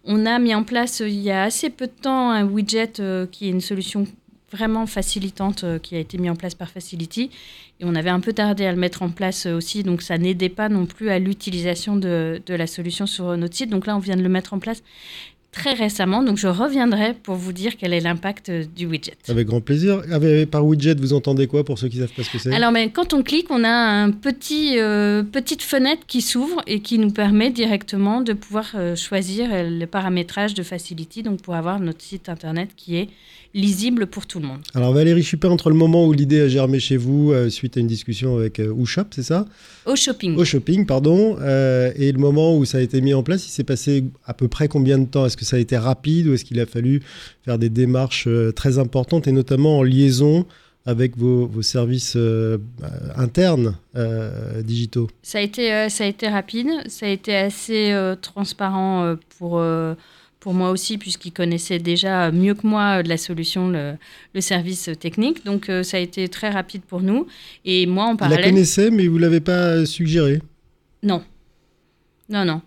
On 0.06 0.26
a 0.26 0.40
mis 0.40 0.56
en 0.56 0.64
place 0.64 1.02
il 1.06 1.20
y 1.20 1.30
a 1.30 1.44
assez 1.44 1.70
peu 1.70 1.88
de 1.88 2.02
temps 2.02 2.32
un 2.32 2.46
widget 2.46 3.02
qui 3.32 3.48
est 3.48 3.52
une 3.52 3.62
solution 3.62 4.08
vraiment 4.52 4.86
facilitante 4.86 5.64
euh, 5.64 5.80
qui 5.80 5.96
a 5.96 6.00
été 6.00 6.18
mis 6.18 6.30
en 6.30 6.36
place 6.36 6.56
par 6.56 6.70
Facility. 6.70 7.30
Et 7.80 7.86
on 7.86 7.96
avait 7.96 8.10
un 8.10 8.20
peu 8.20 8.34
tardé 8.34 8.66
à 8.66 8.72
le 8.72 8.78
mettre 8.78 9.02
en 9.02 9.10
place 9.10 9.46
euh, 9.46 9.56
aussi, 9.56 9.84
donc 9.84 10.02
ça 10.02 10.18
n'aidait 10.18 10.50
pas 10.50 10.70
non 10.70 10.86
plus 10.86 11.10
à 11.10 11.20
l'utilisation 11.20 11.96
de, 11.96 12.42
de, 12.46 12.54
la 12.54 12.68
solution 12.68 13.06
sur 13.06 13.38
notre 13.38 13.56
site. 13.56 13.70
Donc 13.70 13.86
là, 13.88 13.96
on 13.96 14.00
vient 14.00 14.18
de 14.18 14.22
le 14.22 14.30
mettre 14.30 14.54
en 14.54 14.60
place 14.60 14.84
très 15.52 15.74
récemment, 15.74 16.22
donc 16.22 16.38
je 16.38 16.48
reviendrai 16.48 17.16
pour 17.16 17.34
vous 17.34 17.54
dire 17.54 17.76
quel 17.76 17.92
est 17.92 18.02
l'impact 18.02 18.50
euh, 18.50 18.66
du 18.76 18.86
widget. 18.86 19.18
Avec 19.30 19.48
grand 19.48 19.62
plaisir. 19.62 20.04
Par 20.52 20.64
widget, 20.64 20.94
vous 20.96 21.14
entendez 21.14 21.48
quoi 21.48 21.64
pour 21.64 21.80
ceux 21.80 21.88
qui 21.88 21.98
ne 21.98 22.06
savent 22.06 22.16
pas 22.16 22.24
ce 22.24 22.30
que 22.30 22.38
c'est? 22.38 22.54
Alors, 22.54 22.72
mais 22.72 22.86
ben, 22.86 22.92
quand 22.92 23.14
on 23.14 23.24
clique, 23.24 23.48
on 23.50 23.64
a 23.64 23.70
un 23.70 24.12
petit, 24.12 24.76
petite 25.32 25.64
fenêtre 25.64 26.04
qui 26.06 26.22
s'ouvre 26.22 26.62
et 26.68 26.82
qui 26.82 27.00
nous 27.00 27.12
permet 27.12 27.50
directement 27.50 28.22
de 28.22 28.34
pouvoir 28.34 28.76
choisir 28.96 29.50
le 29.52 29.86
paramétrage 29.86 30.54
de 30.54 30.62
Facility, 30.62 31.24
donc 31.24 31.42
pour 31.42 31.56
avoir 31.56 31.80
notre 31.80 32.02
site 32.02 32.30
internet 32.30 32.70
qui 32.76 32.98
est 32.98 33.10
lisible 33.54 34.08
pour 34.08 34.28
tout 34.28 34.40
le 34.40 34.48
monde. 34.48 34.62
Alors 34.76 34.94
Valérie 34.94 35.24
Chuppé, 35.24 35.48
entre 35.48 35.70
le 35.70 35.76
moment 35.76 36.06
où 36.06 36.14
l'idée 36.14 36.42
a 36.42 36.48
germé 36.48 36.80
chez 36.80 36.98
vous, 36.98 37.32
euh, 37.32 37.50
suite 37.50 37.78
à 37.78 37.80
une 37.80 37.88
discussion 37.88 38.38
avec 38.38 38.60
euh, 38.60 38.74
c'est 39.12 39.24
ça? 39.24 39.46
Au 39.86 39.96
shopping. 39.96 40.36
Au 40.36 40.46
shopping, 40.46 40.86
pardon, 40.86 41.38
euh, 41.40 41.92
et 41.96 42.12
le 42.12 42.20
moment 42.20 42.58
où 42.58 42.66
ça 42.66 42.78
a 42.78 42.82
été 42.82 43.02
mis 43.02 43.14
en 43.14 43.24
place, 43.24 43.48
il 43.48 43.50
s'est 43.50 43.64
passé 43.64 44.04
à 44.26 44.34
peu 44.34 44.48
près 44.48 44.68
combien 44.68 44.98
de 44.98 45.06
temps? 45.06 45.26
Est-ce 45.26 45.38
que 45.38 45.46
ça 45.46 45.56
a 45.56 45.60
été 45.60 45.78
rapide 45.78 46.28
ou 46.28 46.34
est-ce 46.34 46.46
qu'il 46.46 46.60
a 46.60 46.66
fallu 46.66 47.02
faire 47.44 47.58
des 47.58 47.70
démarches 47.70 48.28
euh, 48.28 48.52
très 48.52 48.78
importantes 48.78 49.28
et 49.28 49.32
notamment 49.32 49.80
en 49.80 49.84
liaison 49.84 50.46
avec 50.86 51.18
vos, 51.18 51.46
vos 51.46 51.62
services 51.62 52.14
euh, 52.16 52.58
internes 53.16 53.76
euh, 53.96 54.62
digitaux? 54.62 55.08
Ça 55.22 55.40
a, 55.40 55.42
été, 55.42 55.74
euh, 55.74 55.90
ça 55.90 56.04
a 56.04 56.08
été 56.08 56.28
rapide, 56.28 56.70
ça 56.88 57.06
a 57.06 57.10
été 57.10 57.36
assez 57.36 57.92
euh, 57.92 58.16
transparent 58.16 59.04
euh, 59.04 59.16
pour, 59.38 59.60
euh, 59.60 59.94
pour 60.40 60.54
moi 60.54 60.72
aussi, 60.72 60.98
puisqu'ils 60.98 61.34
connaissaient 61.34 61.80
déjà 61.80 62.32
mieux 62.32 62.54
que 62.54 62.66
moi 62.66 63.00
euh, 63.00 63.04
de 63.04 63.10
la 63.10 63.18
solution, 63.18 63.70
le, 63.70 63.96
le 64.34 64.42
service 64.42 64.90
technique. 65.00 65.44
Donc 65.46 65.70
euh, 65.70 65.84
ça 65.84 65.98
a 65.98 66.00
été 66.00 66.28
très 66.30 66.50
rapide 66.50 66.82
pour 66.84 67.02
nous. 67.02 67.28
Et 67.66 67.86
moi, 67.86 68.06
en 68.06 68.12
Vous 68.14 68.14
la 68.14 68.30
parallèle... 68.30 68.46
connaissez, 68.46 68.90
mais 68.92 69.08
vous 69.08 69.18
ne 69.18 69.22
l'avez 69.22 69.42
pas 69.42 69.86
suggéré 69.86 70.42
Non. 71.04 71.24
Non, 72.30 72.46
non. 72.46 72.62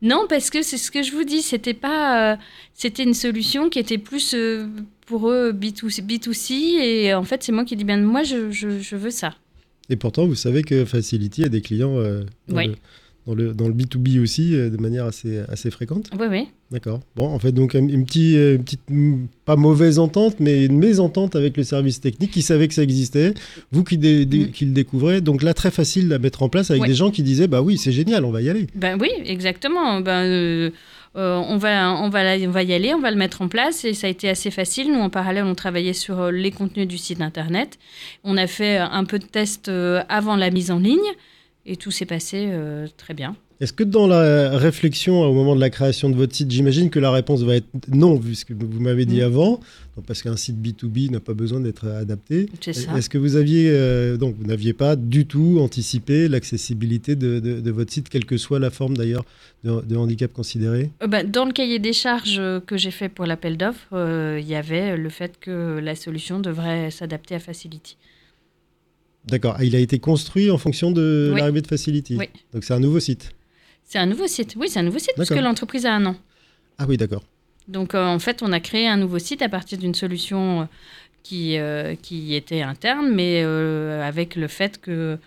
Non, 0.00 0.26
parce 0.28 0.50
que 0.50 0.62
c'est 0.62 0.78
ce 0.78 0.90
que 0.90 1.02
je 1.04 1.12
vous 1.12 1.22
dis, 1.22 1.42
c'était 1.42 1.74
pas, 1.74 2.32
euh, 2.32 2.36
c'était 2.74 3.04
une 3.04 3.14
solution 3.14 3.68
qui 3.70 3.78
était 3.78 3.98
plus 3.98 4.34
euh, 4.34 4.66
pour 5.06 5.30
eux 5.30 5.52
B2C, 5.52 6.04
B2C, 6.04 6.52
et 6.80 7.14
en 7.14 7.22
fait 7.22 7.44
c'est 7.44 7.52
moi 7.52 7.64
qui 7.64 7.76
dis 7.76 7.84
bien, 7.84 7.98
moi 7.98 8.24
je, 8.24 8.50
je, 8.50 8.80
je 8.80 8.96
veux 8.96 9.10
ça. 9.12 9.36
Et 9.88 9.94
pourtant, 9.94 10.26
vous 10.26 10.34
savez 10.34 10.62
que 10.64 10.84
Facility 10.84 11.44
a 11.44 11.48
des 11.48 11.60
clients 11.60 11.98
euh, 11.98 12.24
Oui. 12.48 12.66
le, 12.68 12.74
dans, 13.26 13.34
le, 13.34 13.54
dans 13.54 13.68
le 13.68 13.74
B2B 13.74 14.20
aussi, 14.20 14.54
euh, 14.54 14.68
de 14.70 14.76
manière 14.78 15.04
assez, 15.06 15.38
assez 15.48 15.70
fréquente. 15.70 16.10
Oui, 16.18 16.26
oui. 16.30 16.48
D'accord. 16.70 17.00
Bon, 17.16 17.26
en 17.26 17.38
fait, 17.38 17.52
donc, 17.52 17.74
un- 17.74 17.86
une, 17.86 18.04
petite, 18.04 18.34
euh, 18.36 18.56
une 18.56 18.64
petite, 18.64 18.80
mm, 18.88 19.26
pas 19.44 19.56
mauvaise 19.56 19.98
entente, 19.98 20.36
mais 20.40 20.64
une 20.64 20.78
mésentente 20.78 21.36
avec 21.36 21.56
le 21.56 21.64
service 21.64 22.00
technique 22.00 22.30
qui 22.30 22.42
savait 22.42 22.66
que 22.68 22.74
ça 22.74 22.82
existait, 22.82 23.34
vous 23.70 23.84
qui, 23.84 23.98
dé- 23.98 24.24
dé- 24.26 24.46
Mm. 24.46 24.50
qui 24.50 24.64
le 24.64 24.72
découvrez. 24.72 25.20
Donc 25.20 25.42
là, 25.42 25.54
très 25.54 25.70
facile 25.70 26.12
à 26.12 26.18
mettre 26.18 26.42
en 26.42 26.48
place 26.48 26.70
avec 26.70 26.82
Ouais. 26.82 26.88
des 26.88 26.94
gens 26.94 27.10
qui 27.10 27.22
disaient, 27.22 27.46
bah 27.48 27.62
oui, 27.62 27.78
c'est 27.78 27.92
génial, 27.92 28.24
on 28.24 28.30
va 28.30 28.42
y 28.42 28.48
aller. 28.50 28.66
Ben 28.74 28.98
oui, 29.00 29.10
exactement. 29.24 30.00
Ben, 30.00 30.24
euh, 30.24 30.70
euh, 31.14 31.36
on, 31.46 31.58
va, 31.58 31.92
on, 31.92 32.08
va, 32.08 32.36
on 32.38 32.50
va 32.50 32.62
y 32.62 32.72
aller, 32.72 32.94
on 32.94 33.00
va 33.00 33.10
le 33.10 33.18
mettre 33.18 33.42
en 33.42 33.48
place 33.48 33.84
et 33.84 33.92
ça 33.92 34.06
a 34.06 34.10
été 34.10 34.30
assez 34.30 34.50
facile. 34.50 34.90
Nous, 34.90 34.98
en 34.98 35.10
parallèle, 35.10 35.44
on 35.44 35.54
travaillait 35.54 35.92
sur 35.92 36.18
euh, 36.20 36.30
les 36.30 36.50
contenus 36.50 36.88
du 36.88 36.96
site 36.96 37.20
internet. 37.20 37.78
On 38.24 38.38
a 38.38 38.46
fait 38.46 38.78
euh, 38.80 38.86
un 38.86 39.04
peu 39.04 39.18
de 39.18 39.26
tests 39.26 39.68
euh, 39.68 40.02
avant 40.08 40.36
la 40.36 40.50
mise 40.50 40.70
en 40.70 40.78
ligne 40.78 40.98
et 41.66 41.76
tout 41.76 41.90
s'est 41.90 42.06
passé 42.06 42.46
euh, 42.50 42.86
très 42.96 43.14
bien. 43.14 43.36
Est-ce 43.60 43.72
que 43.72 43.84
dans 43.84 44.08
la 44.08 44.58
réflexion 44.58 45.20
au 45.22 45.32
moment 45.32 45.54
de 45.54 45.60
la 45.60 45.70
création 45.70 46.10
de 46.10 46.16
votre 46.16 46.34
site, 46.34 46.50
j'imagine 46.50 46.90
que 46.90 46.98
la 46.98 47.12
réponse 47.12 47.42
va 47.42 47.54
être 47.54 47.68
non, 47.92 48.16
vu 48.16 48.34
ce 48.34 48.44
que 48.44 48.54
vous 48.54 48.80
m'avez 48.80 49.04
dit 49.06 49.20
Mm. 49.20 49.24
avant, 49.24 49.60
donc 49.94 50.04
parce 50.04 50.20
qu'un 50.20 50.34
site 50.36 50.56
B2B 50.56 51.12
n'a 51.12 51.20
pas 51.20 51.34
besoin 51.34 51.60
d'être 51.60 51.86
adapté. 51.86 52.48
C'est 52.60 52.72
ça. 52.72 52.98
Est-ce 52.98 53.08
que 53.08 53.18
vous 53.18 53.36
aviez, 53.36 53.70
euh, 53.70 54.16
donc 54.16 54.34
vous 54.36 54.46
n'aviez 54.48 54.72
pas 54.72 54.96
du 54.96 55.26
tout 55.26 55.58
anticipé 55.60 56.26
l'accessibilité 56.26 57.14
de, 57.14 57.38
de- 57.38 57.60
de 57.60 57.70
votre 57.70 57.92
site, 57.92 58.08
quelle 58.08 58.24
que 58.24 58.36
soit 58.36 58.58
la 58.58 58.70
forme 58.70 58.96
d'ailleurs 58.96 59.24
de, 59.62 59.80
de 59.82 59.96
handicap 59.96 60.32
considéré? 60.32 60.90
Euh, 61.00 61.06
ben, 61.06 61.30
dans 61.30 61.44
le 61.44 61.52
cahier 61.52 61.78
des 61.78 61.92
charges 61.92 62.38
euh, 62.40 62.58
que 62.58 62.76
j'ai 62.76 62.90
fait 62.90 63.08
pour 63.08 63.26
l'appel 63.26 63.56
d'offres, 63.56 63.86
euh, 63.92 64.40
il 64.42 64.48
y 64.48 64.56
avait 64.56 64.96
le 64.96 65.08
fait 65.08 65.38
que 65.40 65.78
la 65.78 65.94
solution 65.94 66.40
devrait 66.40 66.90
s'adapter 66.90 67.36
à 67.36 67.38
Facility. 67.38 67.96
D'accord. 69.26 69.56
Ah, 69.58 69.64
il 69.64 69.76
a 69.76 69.78
été 69.78 69.98
construit 69.98 70.50
en 70.50 70.58
fonction 70.58 70.90
de 70.90 71.30
Oui. 71.32 71.38
l'arrivée 71.38 71.62
de 71.62 71.66
Facility. 71.66 72.16
Oui. 72.16 72.28
Donc 72.52 72.64
c'est 72.64 72.74
un 72.74 72.80
nouveau 72.80 73.00
site. 73.00 73.30
C'est 73.84 73.98
un 73.98 74.06
nouveau 74.06 74.26
site. 74.26 74.54
Oui, 74.56 74.68
c'est 74.68 74.80
un 74.80 74.84
nouveau 74.84 74.98
site 74.98 75.12
parce 75.16 75.28
que 75.28 75.34
l'entreprise 75.34 75.86
a 75.86 75.94
un 75.94 76.06
an. 76.06 76.16
Ah 76.78 76.86
oui, 76.88 76.96
d'accord. 76.96 77.22
Donc 77.68 77.94
euh, 77.94 78.04
en 78.04 78.18
fait, 78.18 78.42
on 78.42 78.52
a 78.52 78.60
créé 78.60 78.88
un 78.88 78.96
nouveau 78.96 79.18
site 79.18 79.42
à 79.42 79.48
partir 79.48 79.78
d'une 79.78 79.94
solution 79.94 80.62
euh, 80.62 80.64
qui, 81.22 81.56
euh, 81.58 81.94
qui 81.94 82.34
était 82.34 82.62
interne, 82.62 83.12
mais 83.14 83.42
euh, 83.44 84.02
avec 84.02 84.34
le 84.34 84.48
fait 84.48 84.80
que, 84.80 85.18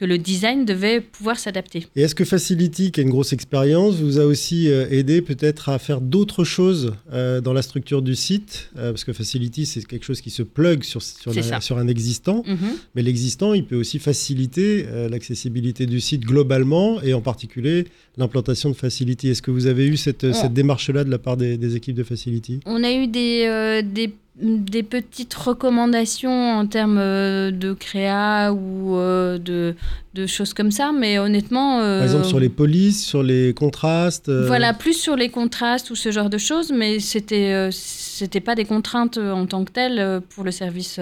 que 0.00 0.06
le 0.06 0.16
design 0.16 0.64
devait 0.64 1.02
pouvoir 1.02 1.38
s'adapter. 1.38 1.86
Et 1.94 2.00
est-ce 2.00 2.14
que 2.14 2.24
Facility, 2.24 2.90
qui 2.90 3.00
a 3.00 3.02
une 3.02 3.10
grosse 3.10 3.34
expérience, 3.34 3.96
vous 3.96 4.18
a 4.18 4.24
aussi 4.24 4.70
euh, 4.70 4.86
aidé 4.90 5.20
peut-être 5.20 5.68
à 5.68 5.78
faire 5.78 6.00
d'autres 6.00 6.42
choses 6.42 6.94
euh, 7.12 7.42
dans 7.42 7.52
la 7.52 7.60
structure 7.60 8.00
du 8.00 8.14
site? 8.14 8.70
Euh, 8.78 8.92
Parce 8.92 9.04
que 9.04 9.12
Facility, 9.12 9.66
c'est 9.66 9.84
quelque 9.84 10.04
chose 10.06 10.22
qui 10.22 10.30
se 10.30 10.42
plug 10.42 10.84
sur, 10.84 11.02
sur, 11.02 11.34
C'est 11.34 11.40
la- 11.42 11.46
ça. 11.46 11.60
sur 11.60 11.76
un 11.76 11.86
existant. 11.86 12.42
Mhm. 12.46 12.56
Mais 12.94 13.02
l'existant, 13.02 13.52
il 13.52 13.66
peut 13.66 13.76
aussi 13.76 13.98
faciliter 13.98 14.86
l'accessibilité 15.10 15.84
du 15.84 16.00
site 16.00 16.22
globalement 16.22 17.02
et 17.02 17.12
en 17.12 17.20
particulier 17.20 17.84
l'implantation 18.16 18.70
de 18.70 18.74
Facility. 18.76 19.28
Est-ce 19.28 19.42
que 19.42 19.50
vous 19.50 19.66
avez 19.66 19.86
eu 19.86 19.96
cette, 19.98 20.24
démarche-là 20.52 21.04
de 21.04 21.10
la 21.10 21.18
part 21.18 21.36
des, 21.36 21.58
des 21.58 21.76
équipes 21.76 21.96
de 21.96 22.04
Facility? 22.04 22.60
On 22.64 22.82
a 22.82 22.90
eu 22.92 23.06
des, 23.06 23.44
euh, 23.46 23.82
des, 23.82 24.14
des 24.40 24.82
petites 24.82 25.34
recommandations 25.34 26.58
en 26.58 26.66
termes 26.66 26.98
euh, 26.98 27.50
de 27.50 27.72
créa 27.72 28.52
ou 28.52 28.96
euh, 28.96 29.38
de, 29.38 29.74
de 30.14 30.26
choses 30.26 30.54
comme 30.54 30.70
ça, 30.70 30.92
mais 30.92 31.18
honnêtement... 31.18 31.78
Par 31.78 31.84
euh, 31.84 32.02
exemple, 32.02 32.24
sur 32.24 32.40
les 32.40 32.48
polices, 32.48 33.04
sur 33.04 33.22
les 33.22 33.52
contrastes 33.54 34.30
Voilà, 34.30 34.72
plus 34.72 34.94
sur 34.94 35.16
les 35.16 35.28
contrastes 35.28 35.90
ou 35.90 35.94
ce 35.94 36.10
genre 36.10 36.30
de 36.30 36.38
choses, 36.38 36.72
mais 36.72 37.00
c'était 37.00 37.68
c'était 37.72 38.40
pas 38.40 38.54
des 38.54 38.64
contraintes 38.64 39.18
en 39.18 39.46
tant 39.46 39.64
que 39.64 39.72
telles 39.72 40.20
pour 40.30 40.44
le 40.44 40.50
service 40.50 41.00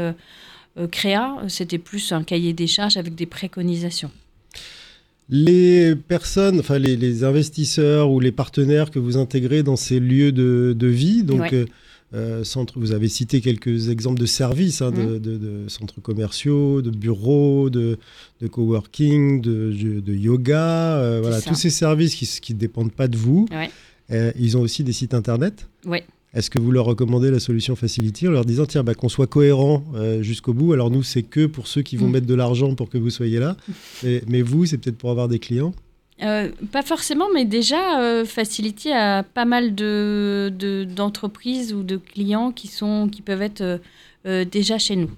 créa, 0.90 1.36
c'était 1.48 1.78
plus 1.78 2.12
un 2.12 2.22
cahier 2.22 2.52
des 2.52 2.66
charges 2.66 2.96
avec 2.96 3.14
des 3.14 3.26
préconisations. 3.26 4.10
Les 5.30 5.94
personnes, 5.94 6.60
enfin 6.60 6.78
les, 6.78 6.96
les 6.96 7.22
investisseurs 7.22 8.10
ou 8.10 8.18
les 8.18 8.32
partenaires 8.32 8.90
que 8.90 8.98
vous 8.98 9.18
intégrez 9.18 9.62
dans 9.62 9.76
ces 9.76 10.00
lieux 10.00 10.32
de, 10.32 10.74
de 10.76 10.86
vie, 10.86 11.22
donc 11.22 11.52
Ouais. 11.52 11.66
Euh, 12.14 12.42
centre, 12.44 12.78
vous 12.78 12.92
avez 12.92 13.08
cité 13.08 13.40
quelques 13.40 13.88
exemples 13.90 14.18
de 14.20 14.26
services, 14.26 14.80
hein, 14.82 14.90
de, 14.90 15.02
Mhm. 15.02 15.18
de- 15.18 15.36
de 15.38 15.68
centres 15.68 16.00
commerciaux, 16.00 16.80
de 16.82 16.90
bureaux, 16.90 17.68
de, 17.70 17.98
de 18.40 18.46
coworking, 18.48 19.40
de, 19.40 20.14
yoga, 20.14 20.96
euh, 20.96 21.18
voilà, 21.20 21.40
ça. 21.40 21.50
tous 21.50 21.56
ces 21.56 21.70
services 21.70 22.40
qui 22.40 22.54
ne 22.54 22.58
dépendent 22.58 22.92
pas 22.92 23.08
de 23.08 23.16
vous. 23.16 23.46
Ouais. 23.50 23.70
Euh, 24.10 24.32
ils 24.38 24.56
ont 24.56 24.60
aussi 24.62 24.84
des 24.84 24.92
sites 24.92 25.12
internet. 25.14 25.68
Est-ce 26.34 26.50
que 26.50 26.60
vous 26.60 26.70
leur 26.72 26.84
recommandez 26.84 27.30
la 27.30 27.40
solution 27.40 27.74
Facility 27.74 28.28
en 28.28 28.30
leur 28.30 28.44
disant 28.44 28.66
tiens 28.66 28.84
bah, 28.84 28.94
qu'on 28.94 29.08
soit 29.08 29.26
cohérent 29.26 29.82
euh, 29.94 30.22
jusqu'au 30.22 30.52
bout? 30.52 30.72
Alors 30.74 30.90
nous 30.90 31.02
c'est 31.02 31.22
que 31.22 31.46
pour 31.46 31.66
ceux 31.66 31.80
qui 31.82 31.96
vont 31.96 32.06
Mm. 32.08 32.12
mettre 32.12 32.26
de 32.26 32.34
l'argent 32.34 32.74
pour 32.74 32.90
que 32.90 32.98
vous 32.98 33.08
soyez 33.10 33.38
là, 33.38 33.56
mais, 34.04 34.22
mais 34.28 34.42
vous 34.42 34.66
c'est 34.66 34.76
peut-être 34.78 34.98
pour 34.98 35.10
avoir 35.10 35.28
des 35.28 35.38
clients. 35.38 35.74
Euh, 36.22 36.50
pas 36.72 36.82
forcément, 36.82 37.26
mais 37.32 37.44
déjà, 37.44 38.00
euh, 38.00 38.24
Facility 38.24 38.90
a 38.92 39.22
pas 39.22 39.44
mal 39.44 39.74
de, 39.74 40.52
de- 40.58 40.84
d'entreprises 40.84 41.72
ou 41.72 41.82
de 41.84 41.96
clients 41.96 42.50
qui, 42.50 42.66
sont, 42.66 43.08
qui 43.08 43.22
peuvent 43.22 43.42
être 43.42 43.80
euh, 44.26 44.44
déjà 44.44 44.78
chez 44.78 44.96
nous. 44.96 45.10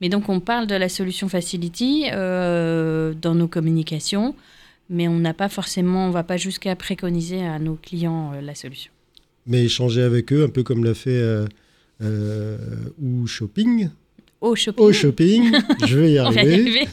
Mais 0.00 0.08
donc, 0.08 0.28
on 0.28 0.38
parle 0.40 0.66
de 0.66 0.74
la 0.74 0.88
solution 0.88 1.28
Facility 1.28 2.04
dans 2.12 3.34
nos 3.34 3.48
communications, 3.48 4.34
mais 4.90 5.08
on 5.08 5.18
n'a 5.18 5.34
pas 5.34 5.48
forcément, 5.48 6.06
on 6.06 6.10
va 6.10 6.22
pas 6.22 6.36
jusqu'à 6.36 6.76
préconiser 6.76 7.44
à 7.44 7.58
nos 7.58 7.74
clients 7.74 8.32
la 8.40 8.54
solution. 8.54 8.92
mais 9.46 9.64
échanger 9.64 10.02
avec 10.02 10.32
eux, 10.32 10.44
un 10.44 10.48
peu 10.50 10.62
comme 10.62 10.84
l'a 10.84 10.94
fait 10.94 11.20
ou 13.02 13.26
Shopping. 13.26 13.88
Au 14.42 14.54
shopping. 14.54 14.84
Au 14.84 14.92
Shopping, 14.92 15.50
je 15.86 15.98
vais 15.98 16.12
y 16.12 16.20
On 16.20 16.30
va 16.30 16.42
y 16.44 16.52
arriver. 16.52 16.86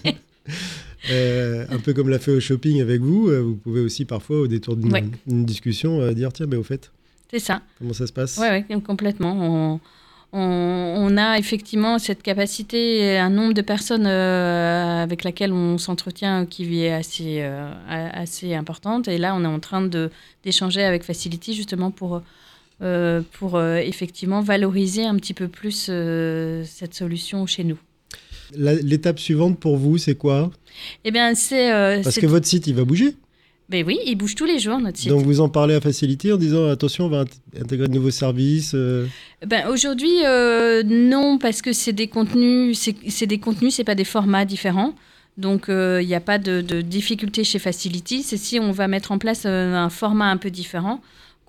Euh, 1.12 1.66
un 1.70 1.80
peu 1.80 1.94
comme 1.94 2.10
l'a 2.10 2.20
fait 2.20 2.32
au 2.32 2.40
Shopping 2.40 2.82
avec 2.82 3.02
vous, 3.02 3.28
euh, 3.30 3.40
vous 3.42 3.56
pouvez 3.56 3.82
aussi 3.82 4.06
parfois, 4.06 4.40
au 4.42 4.48
détour 4.48 4.76
d'une 4.78 4.92
Ouais. 4.94 5.04
discussion, 5.28 6.00
euh, 6.02 6.14
dire 6.14 6.32
tiens, 6.32 6.46
mais 6.48 6.56
au 6.56 6.64
fait, 6.64 6.92
C'est 7.30 7.40
ça. 7.40 7.62
comment 7.80 7.94
ça 7.94 8.08
se 8.08 8.14
passe? 8.14 8.38
Oui, 8.42 8.48
ouais, 8.48 8.66
complètement. 8.82 9.34
On, 9.34 9.80
on- 10.32 10.96
on 11.06 11.18
a 11.18 11.38
effectivement 11.38 12.00
cette 12.00 12.24
capacité, 12.24 13.18
un 13.18 13.30
nombre 13.30 13.54
de 13.54 13.62
personnes 13.62 14.08
euh, 14.08 15.04
avec 15.04 15.24
laquelle 15.24 15.52
on 15.52 15.78
s'entretient 15.78 16.46
qui 16.46 16.82
est 16.84 16.92
assez, 16.94 17.40
euh, 17.42 17.70
assez 17.88 18.54
importante. 18.56 19.08
Et 19.10 19.18
là, 19.18 19.36
on 19.36 19.44
est 19.44 19.48
en 19.48 19.60
train 19.60 19.88
d'échanger 20.44 20.84
avec 20.84 21.04
Facility 21.04 21.54
justement 21.54 21.92
pour, 21.92 22.22
euh, 22.82 23.22
pour 23.34 23.62
effectivement 23.62 24.42
valoriser 24.42 25.06
un 25.06 25.16
petit 25.18 25.34
peu 25.34 25.48
plus 25.50 25.92
cette 26.66 26.94
solution 26.96 27.46
chez 27.46 27.64
nous. 27.66 27.78
L'étape 28.56 29.20
suivante 29.20 29.60
pour 29.60 29.78
vous, 29.78 29.98
c'est 29.98 30.16
quoi? 30.16 30.52
Eh 31.06 31.12
bien, 31.12 31.34
c'est... 31.36 31.72
euh, 31.74 32.02
Parce 32.04 32.20
que 32.20 32.26
votre 32.26 32.46
site, 32.48 32.68
il 32.68 32.76
va 32.76 32.84
bouger. 32.84 33.16
Ben 33.70 33.84
oui, 33.88 33.98
il 34.06 34.16
bouge 34.16 34.36
tous 34.36 34.46
les 34.46 34.60
jours, 34.60 34.78
notre 34.80 35.00
site. 35.00 35.10
Donc 35.10 35.24
vous 35.24 35.40
en 35.40 35.48
parlez 35.50 35.74
à 35.74 35.82
Facility 35.82 36.32
en 36.32 36.38
disant 36.38 36.68
attention, 36.68 37.06
on 37.06 37.10
va 37.10 37.24
int- 37.24 37.62
intégrer 37.62 37.88
de 37.88 37.94
nouveaux 37.94 38.12
services. 38.12 38.74
euh, 38.76 39.08
Ben, 39.48 39.68
aujourd'hui, 39.70 40.12
euh, 40.26 40.84
non, 40.84 41.38
parce 41.38 41.62
que 41.62 41.72
c'est 41.74 41.94
des 41.94 42.08
contenus, 42.08 42.78
c'est 43.08 43.26
des 43.26 43.40
contenus, 43.40 43.74
c'est 43.76 43.84
pas 43.86 43.96
des 43.96 44.04
formats 44.04 44.46
différents. 44.46 44.94
Donc, 45.38 45.70
euh, 45.70 46.00
il 46.02 46.08
n'y 46.08 46.14
a 46.14 46.20
pas 46.20 46.38
de, 46.38 46.62
de 46.62 46.82
difficulté 46.82 47.44
chez 47.44 47.58
Facility. 47.58 48.22
C'est 48.22 48.38
si 48.38 48.60
on 48.60 48.72
va 48.72 48.88
mettre 48.88 49.12
en 49.12 49.18
place 49.18 49.44
euh, 49.46 49.74
un 49.74 49.90
format 49.90 50.30
un 50.30 50.38
peu 50.38 50.52
différent 50.52 51.02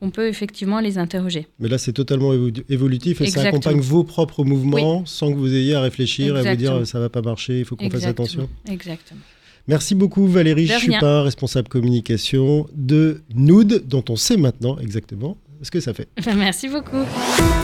qu'on 0.04 0.10
peut 0.10 0.28
effectivement 0.28 0.80
les 0.80 0.98
interroger. 0.98 1.46
Mais 1.58 1.68
là, 1.68 1.78
c'est 1.78 1.92
totalement 1.94 2.34
évo- 2.34 2.62
évolutif 2.68 3.20
et 3.22 3.26
ça 3.26 3.40
accompagne 3.42 3.80
vos 3.80 4.04
propres 4.04 4.44
mouvements 4.44 5.06
sans 5.06 5.30
que 5.32 5.36
vous 5.36 5.52
ayez 5.54 5.74
à 5.74 5.80
réfléchir 5.80 6.36
et 6.36 6.40
à 6.40 6.42
vous 6.42 6.48
Exactement. 6.48 6.78
dire 6.78 6.86
ça 6.86 7.00
va 7.00 7.08
pas 7.08 7.22
marcher, 7.22 7.60
il 7.60 7.64
faut 7.64 7.74
qu'on 7.76 7.88
fasse 7.90 8.04
attention. 8.04 8.48
Exactement. 8.70 9.20
Merci 9.66 9.94
beaucoup 9.94 10.26
Valérie. 10.26 10.68
Chupin, 10.68 11.22
responsable 11.22 11.68
communication 11.68 12.66
de 12.74 13.22
Nood, 13.34 13.84
dont 13.88 14.04
on 14.10 14.16
sait 14.16 14.36
maintenant 14.36 14.76
exactement 14.78 15.38
ce 15.62 15.70
que 15.70 15.80
ça 15.80 15.94
fait. 15.94 16.08
Merci 16.36 16.68
beaucoup. 16.68 17.02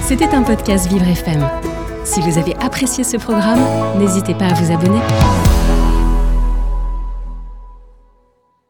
C'était 0.08 0.24
un 0.28 0.42
podcast 0.42 0.90
Vivre 0.90 1.06
FM. 1.06 1.46
Si 2.04 2.20
vous 2.20 2.38
avez 2.38 2.54
apprécié 2.56 3.04
ce 3.04 3.18
programme, 3.18 3.60
n'hésitez 4.00 4.32
pas 4.32 4.46
à 4.46 4.54
vous 4.54 4.72
abonner. 4.72 5.59